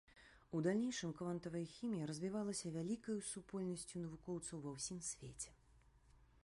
У 0.59 0.59
далейшым 0.67 1.11
квантавая 1.19 1.61
хімія 1.73 2.07
развівалася 2.13 2.73
вялікаю 2.79 3.17
супольнасцю 3.31 3.95
навукоўцаў 4.05 4.57
ва 4.67 4.71
ўсім 4.79 4.99
свеце. 5.11 5.49